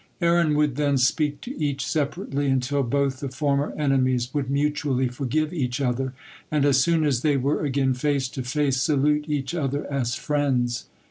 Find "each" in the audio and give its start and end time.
1.63-1.85, 5.53-5.79, 9.27-9.53